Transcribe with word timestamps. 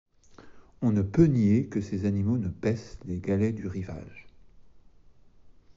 On 0.81 0.91
ne 0.91 1.03
peut 1.03 1.25
nier 1.27 1.67
que 1.67 1.79
ces 1.79 2.05
animaux 2.07 2.39
ne 2.39 2.47
paissent 2.47 2.97
les 3.05 3.19
galets 3.19 3.53
du 3.53 3.67
rivage. 3.67 4.25